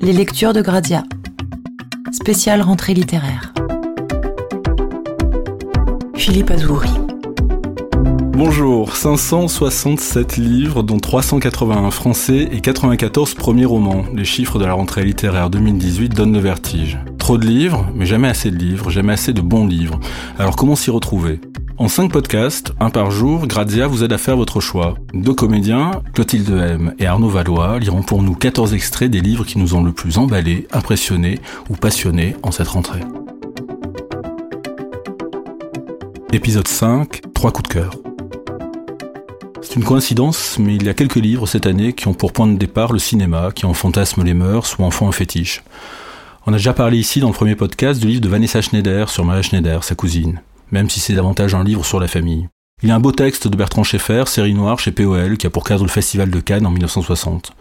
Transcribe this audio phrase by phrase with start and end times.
[0.00, 1.02] Les lectures de Gradia.
[2.12, 3.52] Spéciale rentrée littéraire.
[6.14, 6.90] Philippe Azouri.
[8.32, 14.04] Bonjour, 567 livres, dont 381 français et 94 premiers romans.
[14.14, 16.98] Les chiffres de la rentrée littéraire 2018 donnent le vertige.
[17.18, 19.98] Trop de livres, mais jamais assez de livres, jamais assez de bons livres.
[20.38, 21.40] Alors comment s'y retrouver?
[21.78, 24.94] En 5 podcasts, un par jour, Grazia vous aide à faire votre choix.
[25.14, 29.58] Deux comédiens, Clotilde M et Arnaud Valois, liront pour nous 14 extraits des livres qui
[29.58, 31.38] nous ont le plus emballés, impressionnés
[31.70, 33.02] ou passionnés en cette rentrée.
[36.32, 37.94] Épisode 5, 3 coups de cœur.
[39.62, 42.48] C'est une coïncidence, mais il y a quelques livres cette année qui ont pour point
[42.48, 45.62] de départ le cinéma, qui en fantasment les mœurs ou en font un fétiche.
[46.44, 49.24] On a déjà parlé ici dans le premier podcast du livre de Vanessa Schneider sur
[49.24, 52.48] Maria Schneider, sa cousine même si c'est davantage un livre sur la famille.
[52.82, 55.50] Il y a un beau texte de Bertrand Schaeffer, série noire chez POL, qui a
[55.50, 57.52] pour cadre le Festival de Cannes en 1960.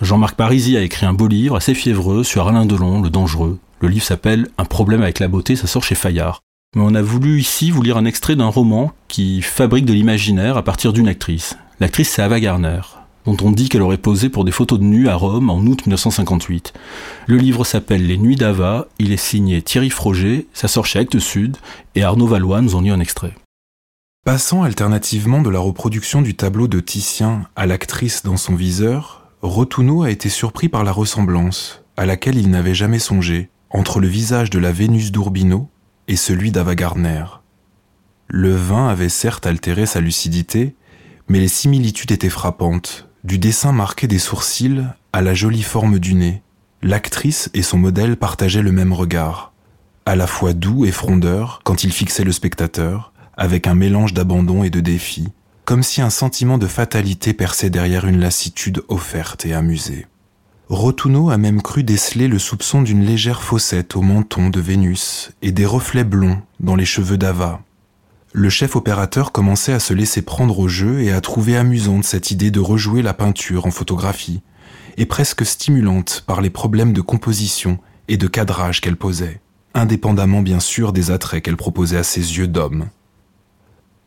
[0.00, 3.58] Jean-Marc Parisi a écrit un beau livre assez fiévreux sur Alain Delon, le dangereux.
[3.80, 6.40] Le livre s'appelle Un problème avec la beauté, ça sort chez Fayard.
[6.76, 10.56] Mais on a voulu ici vous lire un extrait d'un roman qui fabrique de l'imaginaire
[10.56, 11.56] à partir d'une actrice.
[11.80, 12.80] L'actrice c'est Ava Garner
[13.26, 15.86] dont on dit qu'elle aurait posé pour des photos de nu à Rome en août
[15.86, 16.72] 1958.
[17.26, 21.18] Le livre s'appelle Les Nuits d'Ava, il est signé Thierry Froger, ça sort chez Actes
[21.18, 21.56] Sud,
[21.94, 23.34] et Arnaud Valois nous en lit un extrait.
[24.24, 30.02] Passant alternativement de la reproduction du tableau de Titien à l'actrice dans son viseur, Rotuno
[30.02, 34.50] a été surpris par la ressemblance, à laquelle il n'avait jamais songé, entre le visage
[34.50, 35.70] de la Vénus d'Urbino
[36.08, 37.24] et celui d'Ava Gardner.
[38.26, 40.76] Le vin avait certes altéré sa lucidité,
[41.28, 46.14] mais les similitudes étaient frappantes, du dessin marqué des sourcils à la jolie forme du
[46.14, 46.42] nez,
[46.82, 49.52] l'actrice et son modèle partageaient le même regard,
[50.06, 54.64] à la fois doux et frondeur quand il fixait le spectateur, avec un mélange d'abandon
[54.64, 55.28] et de défi,
[55.64, 60.06] comme si un sentiment de fatalité perçait derrière une lassitude offerte et amusée.
[60.68, 65.52] Rotuno a même cru déceler le soupçon d'une légère fossette au menton de Vénus et
[65.52, 67.60] des reflets blonds dans les cheveux d'Ava,
[68.32, 72.30] le chef opérateur commençait à se laisser prendre au jeu et à trouver amusante cette
[72.30, 74.40] idée de rejouer la peinture en photographie,
[74.96, 79.40] et presque stimulante par les problèmes de composition et de cadrage qu'elle posait,
[79.74, 82.88] indépendamment bien sûr des attraits qu'elle proposait à ses yeux d'homme.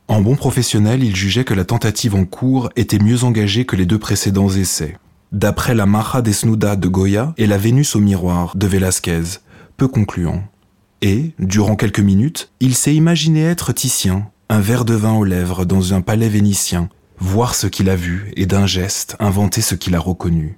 [0.08, 3.86] En bon professionnel, il jugeait que la tentative en cours était mieux engagée que les
[3.86, 4.98] deux précédents essais.
[5.32, 9.40] D'après la Maja Desnuda de Goya et la Vénus au miroir de Velázquez,
[9.76, 10.44] peu concluant
[11.04, 15.66] et, durant quelques minutes, il s'est imaginé être Titien, un verre de vin aux lèvres
[15.66, 16.88] dans un palais vénitien,
[17.18, 20.58] voir ce qu'il a vu et d'un geste inventer ce qu'il a reconnu.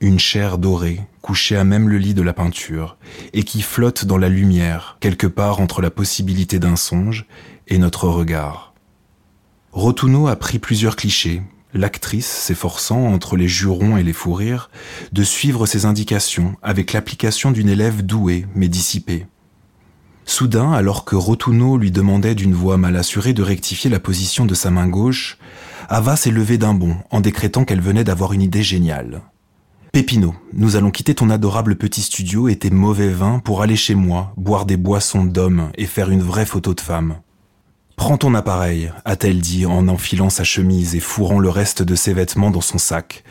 [0.00, 2.96] Une chair dorée, couchée à même le lit de la peinture,
[3.34, 7.26] et qui flotte dans la lumière, quelque part entre la possibilité d'un songe
[7.68, 8.72] et notre regard.
[9.72, 11.42] Rotuno a pris plusieurs clichés,
[11.74, 14.70] l'actrice s'efforçant, entre les jurons et les fous rires,
[15.12, 19.26] de suivre ses indications avec l'application d'une élève douée mais dissipée.
[20.24, 24.54] Soudain, alors que Rotuno lui demandait d'une voix mal assurée de rectifier la position de
[24.54, 25.38] sa main gauche,
[25.88, 29.22] Ava s'est levée d'un bond en décrétant qu'elle venait d'avoir une idée géniale.
[29.92, 33.94] Pépino, nous allons quitter ton adorable petit studio et tes mauvais vins pour aller chez
[33.94, 37.16] moi, boire des boissons d'hommes et faire une vraie photo de femme.
[37.96, 42.14] Prends ton appareil, a-t-elle dit en enfilant sa chemise et fourrant le reste de ses
[42.14, 43.22] vêtements dans son sac,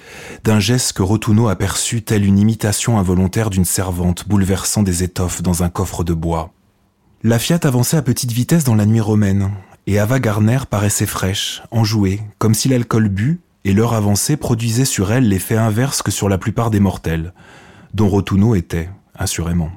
[0.44, 5.64] d'un geste que Rotuno aperçut telle une imitation involontaire d'une servante bouleversant des étoffes dans
[5.64, 6.54] un coffre de bois.
[7.24, 9.52] La Fiat avançait à petite vitesse dans la nuit romaine,
[9.86, 15.12] et Ava Gardner paraissait fraîche, enjouée, comme si l'alcool bu et l'heure avancée produisaient sur
[15.12, 17.34] elle l'effet inverse que sur la plupart des mortels,
[17.94, 19.70] dont Rotuno était, assurément.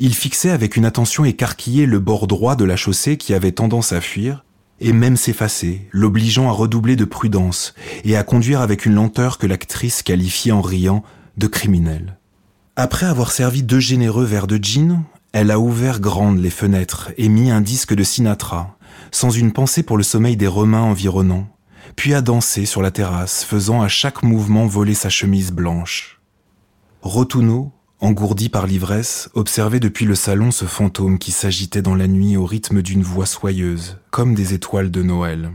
[0.00, 3.92] Il fixait avec une attention écarquillée le bord droit de la chaussée qui avait tendance
[3.92, 4.44] à fuir,
[4.80, 9.46] et même s'effacer, l'obligeant à redoubler de prudence et à conduire avec une lenteur que
[9.46, 11.04] l'actrice qualifiait en riant
[11.36, 12.18] de criminelle.
[12.74, 15.04] Après avoir servi deux généreux verres de gin,
[15.38, 18.78] elle a ouvert grandes les fenêtres et mis un disque de Sinatra,
[19.10, 21.46] sans une pensée pour le sommeil des Romains environnants,
[21.94, 26.22] puis a dansé sur la terrasse, faisant à chaque mouvement voler sa chemise blanche.
[27.02, 27.70] Rotuno,
[28.00, 32.46] engourdi par l'ivresse, observait depuis le salon ce fantôme qui s'agitait dans la nuit au
[32.46, 35.50] rythme d'une voix soyeuse, comme des étoiles de Noël.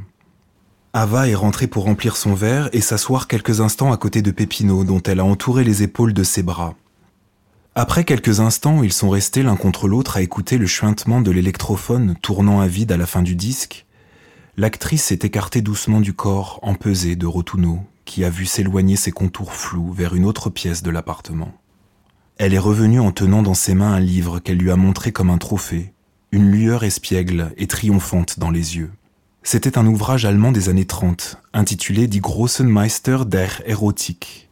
[0.93, 4.83] Ava est rentrée pour remplir son verre et s'asseoir quelques instants à côté de Pépino,
[4.83, 6.75] dont elle a entouré les épaules de ses bras.
[7.73, 12.15] Après quelques instants, ils sont restés l'un contre l'autre à écouter le chuintement de l'électrophone
[12.21, 13.85] tournant à vide à la fin du disque.
[14.57, 19.53] L'actrice s'est écartée doucement du corps empesé de Rotuno, qui a vu s'éloigner ses contours
[19.53, 21.53] flous vers une autre pièce de l'appartement.
[22.37, 25.29] Elle est revenue en tenant dans ses mains un livre qu'elle lui a montré comme
[25.29, 25.93] un trophée,
[26.33, 28.91] une lueur espiègle et triomphante dans les yeux.
[29.43, 34.49] C'était un ouvrage allemand des années 30, intitulé Die Großen Meister der Erotik,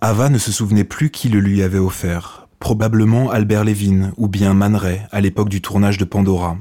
[0.00, 4.54] Ava ne se souvenait plus qui le lui avait offert, probablement Albert Lévin ou bien
[4.54, 6.58] Man à l'époque du tournage de Pandora.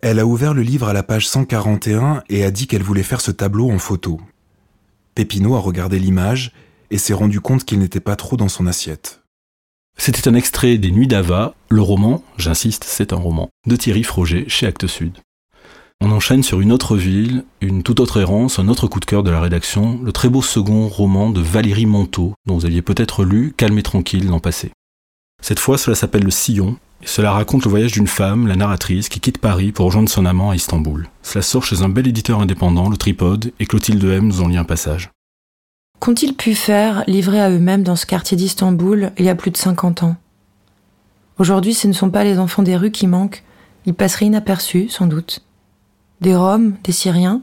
[0.00, 3.20] Elle a ouvert le livre à la page 141 et a dit qu'elle voulait faire
[3.20, 4.20] ce tableau en photo.
[5.14, 6.52] Pépino a regardé l'image
[6.90, 9.22] et s'est rendu compte qu'il n'était pas trop dans son assiette.
[9.96, 14.44] C'était un extrait des Nuits d'Ava, le roman, j'insiste, c'est un roman, de Thierry Froger
[14.48, 15.18] chez Actes Sud.
[16.00, 19.24] On enchaîne sur une autre ville, une toute autre errance, un autre coup de cœur
[19.24, 23.24] de la rédaction, le très beau second roman de Valérie Monteau, dont vous aviez peut-être
[23.24, 24.70] lu Calme et tranquille l'an passé.
[25.42, 29.08] Cette fois, cela s'appelle Le Sillon, et cela raconte le voyage d'une femme, la narratrice,
[29.08, 31.08] qui quitte Paris pour rejoindre son amant à Istanbul.
[31.22, 34.56] Cela sort chez un bel éditeur indépendant, le Tripode, et Clotilde M nous en lit
[34.56, 35.10] un passage.
[36.00, 39.56] Qu'ont-ils pu faire, livrés à eux-mêmes dans ce quartier d'Istanbul, il y a plus de
[39.56, 40.16] 50 ans?
[41.38, 43.44] Aujourd'hui, ce ne sont pas les enfants des rues qui manquent,
[43.86, 45.42] ils passeraient inaperçus, sans doute
[46.20, 47.42] des Roms, des Syriens?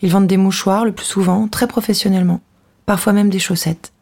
[0.00, 2.40] Ils vendent des mouchoirs le plus souvent, très professionnellement,
[2.86, 3.92] parfois même des chaussettes.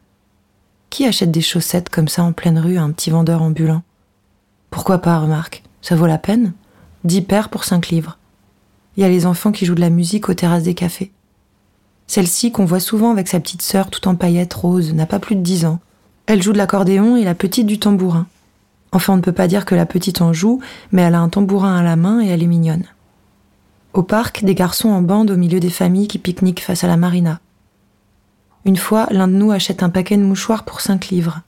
[0.91, 3.81] Qui achète des chaussettes comme ça en pleine rue à un petit vendeur ambulant?
[4.69, 6.51] Pourquoi pas, remarque, ça vaut la peine?
[7.05, 8.17] Dix paires pour cinq livres.
[8.97, 11.13] Il y a les enfants qui jouent de la musique aux terrasses des cafés.
[12.07, 15.37] Celle-ci, qu'on voit souvent avec sa petite sœur tout en paillettes roses, n'a pas plus
[15.37, 15.79] de dix ans.
[16.25, 18.27] Elle joue de l'accordéon et la petite du tambourin.
[18.91, 20.59] Enfin, on ne peut pas dire que la petite en joue,
[20.91, 22.83] mais elle a un tambourin à la main et elle est mignonne.
[23.93, 26.97] Au parc, des garçons en bande au milieu des familles qui pique-niquent face à la
[26.97, 27.39] marina.
[28.65, 31.41] Une fois, l'un de nous achète un paquet de mouchoirs pour 5 livres.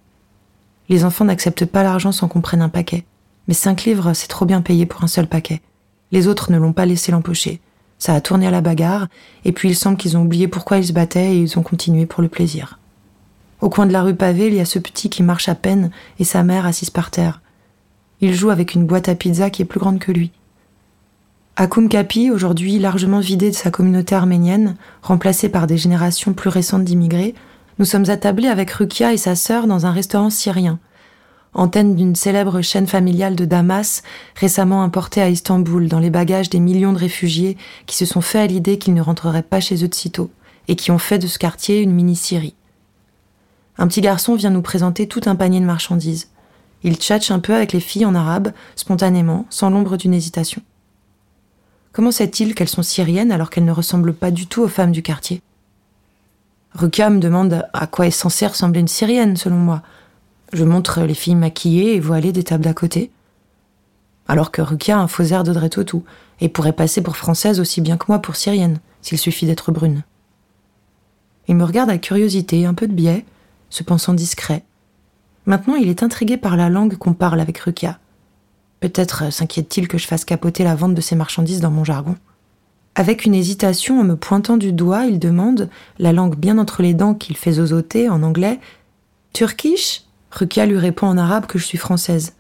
[0.90, 3.06] Les enfants n'acceptent pas l'argent sans qu'on prenne un paquet.
[3.48, 5.62] Mais 5 livres, c'est trop bien payé pour un seul paquet.
[6.12, 7.62] Les autres ne l'ont pas laissé l'empocher.
[8.00, 9.08] Ça a tourné à la bagarre,
[9.46, 12.06] et puis il semble qu'ils ont oublié pourquoi ils se battaient et ils ont continué
[12.06, 12.80] pour le plaisir.
[13.62, 15.90] Au coin de la rue pavée, il y a ce petit qui marche à peine
[16.20, 17.42] et sa mère assise par terre.
[18.20, 20.32] Il joue avec une boîte à pizza qui est plus grande que lui.
[21.56, 26.84] À Kumkapi, aujourd'hui largement vidé de sa communauté arménienne, remplacée par des générations plus récentes
[26.84, 27.36] d'immigrés,
[27.78, 30.80] nous sommes attablés avec Rukia et sa sœur dans un restaurant syrien,
[31.54, 34.02] antenne d'une célèbre chaîne familiale de Damas,
[34.36, 37.56] récemment importée à Istanbul dans les bagages des millions de réfugiés
[37.86, 40.32] qui se sont fait à l'idée qu'ils ne rentreraient pas chez eux de sitôt,
[40.68, 42.56] et qui ont fait de ce quartier une mini-Syrie.
[43.78, 46.30] Un petit garçon vient nous présenter tout un panier de marchandises.
[46.82, 50.64] Il tchatche un peu avec les filles en arabe, spontanément, sans l'ombre d'une hésitation.
[51.94, 55.04] Comment sait-il qu'elles sont syriennes alors qu'elles ne ressemblent pas du tout aux femmes du
[55.04, 55.44] quartier?
[56.74, 59.84] Ruka me demande à quoi est censée ressembler une syrienne, selon moi.
[60.54, 63.12] Je montre les filles maquillées et voilées des tables d'à côté.
[64.28, 66.04] Alors que Rukia a un faux air d'Audrey tout
[66.42, 70.02] et pourrait passer pour française aussi bien que moi pour syrienne, s'il suffit d'être brune.
[71.48, 73.24] Il me regarde avec curiosité, un peu de biais,
[73.70, 74.64] se pensant discret.
[75.46, 78.00] Maintenant, il est intrigué par la langue qu'on parle avec Rukia.
[78.84, 82.18] Peut-être s'inquiète-t-il que je fasse capoter la vente de ses marchandises dans mon jargon.
[82.96, 85.70] Avec une hésitation en me pointant du doigt, il demande,
[86.00, 88.60] la langue bien entre les dents qu'il fait zozoter en anglais
[89.32, 90.04] Turkish?
[90.32, 92.34] Rukia lui répond en arabe que je suis française.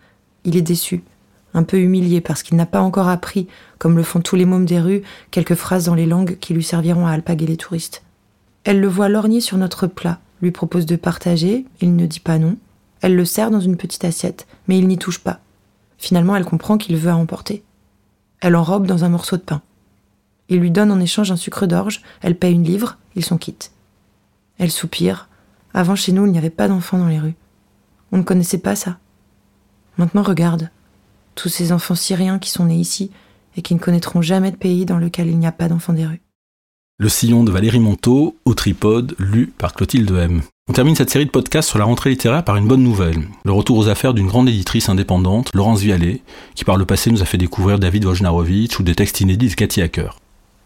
[0.43, 1.05] Il est déçu,
[1.53, 3.47] un peu humilié parce qu'il n'a pas encore appris,
[3.77, 6.65] comme le font tous les mômes des rues, quelques phrases dans les langues qui lui
[6.65, 8.03] serviront à alpaguer les touristes.
[8.65, 12.37] Elle le voit lorgner sur notre plat, lui propose de partager, il ne dit pas
[12.37, 12.57] non.
[12.99, 15.39] Elle le sert dans une petite assiette, mais il n'y touche pas.
[16.03, 17.63] Finalement, elle comprend qu'il veut à emporter.
[18.41, 19.61] Elle enrobe dans un morceau de pain.
[20.49, 23.71] Il lui donne en échange un sucre d'orge, elle paie une livre, ils sont quittes.
[24.57, 25.29] Elle soupire.
[25.73, 27.37] Avant, chez nous, il n'y avait pas d'enfants dans les rues.
[28.11, 28.97] On ne connaissait pas ça.
[29.97, 30.71] Maintenant, regarde.
[31.35, 33.09] Tous ces enfants syriens qui sont nés ici
[33.55, 36.05] et qui ne connaîtront jamais de pays dans lequel il n'y a pas d'enfants des
[36.05, 36.21] rues.
[36.97, 40.41] Le sillon de Valérie Monteau, au tripode, lu par Clotilde M.
[40.69, 43.27] On termine cette série de podcasts sur la rentrée littéraire par une bonne nouvelle.
[43.43, 46.21] Le retour aux affaires d'une grande éditrice indépendante, Laurence Vialet,
[46.55, 49.55] qui par le passé nous a fait découvrir David Wojnarowicz ou des textes inédits de
[49.55, 50.19] Cathy Hacker.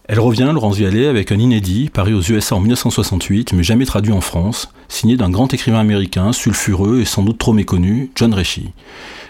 [0.07, 4.11] Elle revient, Laurence Vialet, avec un inédit, paru aux USA en 1968, mais jamais traduit
[4.11, 8.73] en France, signé d'un grand écrivain américain, sulfureux et sans doute trop méconnu, John Rechy.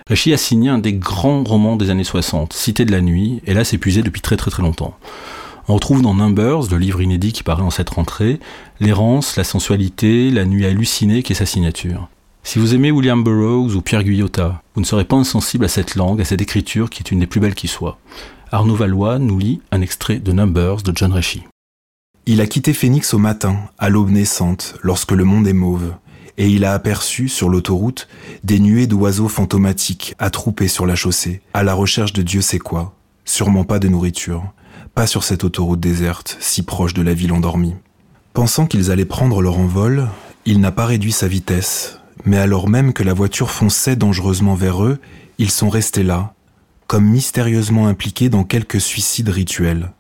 [0.10, 3.54] Rechy a signé un des grands romans des années 60, Cité de la nuit, et
[3.54, 4.98] là épuisé depuis très très très longtemps.
[5.70, 8.40] On retrouve dans Numbers, le livre inédit qui paraît en cette rentrée,
[8.80, 12.08] l'errance, la sensualité, la nuit hallucinée qui est sa signature.
[12.42, 15.96] Si vous aimez William Burroughs ou Pierre Guyotat, vous ne serez pas insensible à cette
[15.96, 18.00] langue, à cette écriture qui est une des plus belles qui soit.
[18.50, 21.44] Arnaud Valois nous lit un extrait de Numbers de John Rechy.
[22.28, 25.96] Il a quitté Phoenix au matin, à l'aube naissante, lorsque le monde est mauve,
[26.38, 28.08] et il a aperçu, sur l'autoroute,
[28.46, 32.96] des nuées d'oiseaux fantomatiques attroupés sur la chaussée, à la recherche de Dieu sait quoi,
[33.26, 34.54] sûrement pas de nourriture,
[34.98, 37.76] pas sur cette autoroute déserte, si proche de la ville endormie.
[38.34, 40.08] Pensant qu'ils allaient prendre leur envol,
[40.48, 44.84] il n'a pas réduit sa vitesse, mais alors même que la voiture fonçait dangereusement vers
[44.84, 44.98] eux,
[45.38, 46.34] ils sont restés là,
[46.88, 49.92] comme mystérieusement impliqués dans quelques suicides rituels,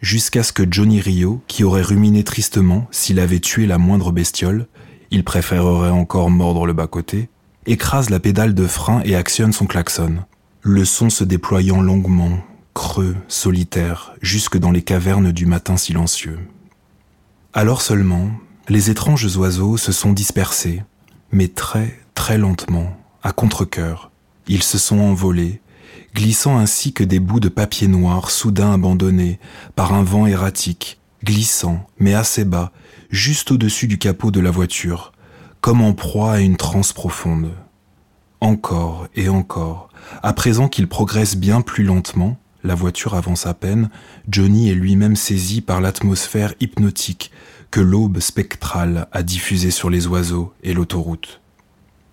[0.00, 4.68] jusqu'à ce que Johnny Rio, qui aurait ruminé tristement s'il avait tué la moindre bestiole,
[5.10, 7.28] il préférerait encore mordre le bas-côté,
[7.66, 10.14] écrase la pédale de frein et actionne son klaxon.
[10.62, 12.38] Le son se déployant longuement,
[12.76, 16.38] creux, solitaire, jusque dans les cavernes du matin silencieux.
[17.54, 18.30] Alors seulement,
[18.68, 20.82] les étranges oiseaux se sont dispersés,
[21.32, 24.10] mais très, très lentement, à contre-coeur.
[24.46, 25.62] Ils se sont envolés,
[26.14, 29.40] glissant ainsi que des bouts de papier noir soudain abandonnés
[29.74, 32.72] par un vent erratique, glissant, mais assez bas,
[33.08, 35.12] juste au-dessus du capot de la voiture,
[35.62, 37.52] comme en proie à une transe profonde.
[38.42, 39.88] Encore et encore,
[40.22, 43.88] à présent qu'il progresse bien plus lentement, la voiture avance à peine,
[44.28, 47.30] Johnny est lui-même saisi par l'atmosphère hypnotique
[47.70, 51.40] que l'aube spectrale a diffusée sur les oiseaux et l'autoroute.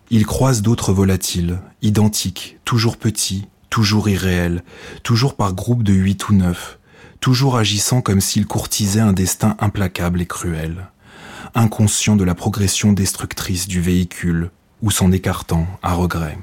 [0.09, 4.63] Il croise d'autres volatiles, identiques, toujours petits, toujours irréels,
[5.01, 6.77] toujours par groupes de huit ou neuf,
[7.19, 10.87] toujours agissant comme s'ils courtisaient un destin implacable et cruel,
[11.55, 16.37] inconscient de la progression destructrice du véhicule, ou s'en écartant à regret.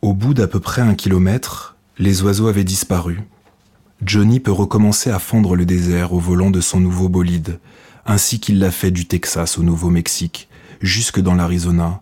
[0.00, 3.20] Au bout d'à peu près un kilomètre, les oiseaux avaient disparu.
[4.04, 7.58] Johnny peut recommencer à fondre le désert au volant de son nouveau bolide,
[8.06, 10.48] ainsi qu'il l'a fait du Texas au Nouveau-Mexique,
[10.80, 12.00] jusque dans l'Arizona,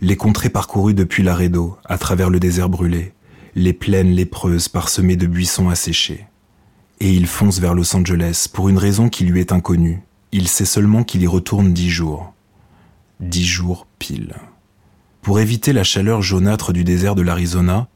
[0.00, 3.14] les contrées parcourues depuis Laredo, à travers le désert brûlé,
[3.54, 6.26] les plaines lépreuses parsemées de buissons asséchés.
[7.00, 10.02] Et il fonce vers Los Angeles pour une raison qui lui est inconnue.
[10.30, 12.34] Il sait seulement qu'il y retourne dix jours.
[13.20, 14.34] Dix jours pile.
[15.22, 17.88] Pour éviter la chaleur jaunâtre du désert de l'Arizona,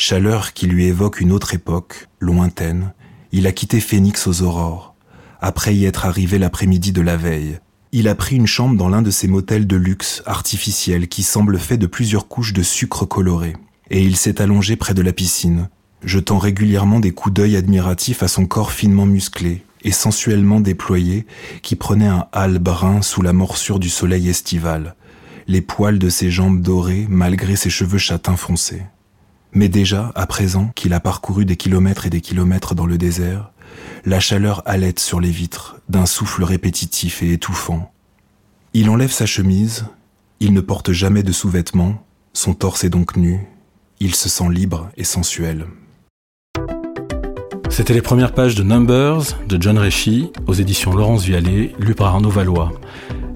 [0.00, 2.94] chaleur qui lui évoque une autre époque, lointaine,
[3.32, 4.94] il a quitté Phoenix aux aurores,
[5.42, 7.58] après y être arrivé l'après-midi de la veille.
[7.92, 11.58] Il a pris une chambre dans l'un de ces motels de luxe artificiels qui semblent
[11.58, 13.54] faits de plusieurs couches de sucre coloré,
[13.90, 15.68] et il s'est allongé près de la piscine,
[16.02, 21.26] jetant régulièrement des coups d'œil admiratifs à son corps finement musclé et sensuellement déployé
[21.60, 24.94] qui prenait un hâle brun sous la morsure du soleil estival,
[25.46, 28.82] les poils de ses jambes dorées malgré ses cheveux châtains foncés.
[29.52, 33.50] Mais déjà, à présent qu'il a parcouru des kilomètres et des kilomètres dans le désert,
[34.04, 37.92] la chaleur halète sur les vitres d'un souffle répétitif et étouffant.
[38.72, 39.86] Il enlève sa chemise,
[40.38, 43.46] il ne porte jamais de sous-vêtements, son torse est donc nu,
[43.98, 45.66] il se sent libre et sensuel.
[47.68, 52.08] C'était les premières pages de Numbers de John Rechy aux éditions Laurence Vialet, lu par
[52.08, 52.72] Arnaud Valois.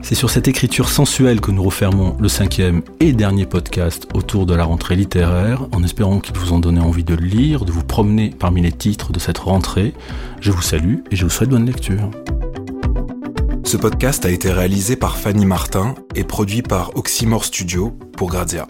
[0.05, 4.55] C'est sur cette écriture sensuelle que nous refermons le cinquième et dernier podcast autour de
[4.55, 8.29] la rentrée littéraire, en espérant qu'il vous en donne envie de lire, de vous promener
[8.39, 9.95] parmi les titres de cette rentrée.
[10.43, 12.11] Je vous salue et je vous souhaite bonne lecture.
[13.65, 18.67] Ce podcast a été réalisé par Fanny Martin et produit par Oxymore Studio pour Grazia.